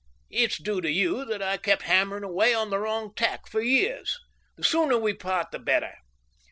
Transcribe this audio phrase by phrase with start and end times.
[0.31, 4.17] It's due to you that I kept hammering away on the wrong tack for years.
[4.57, 5.93] The sooner we part, the better."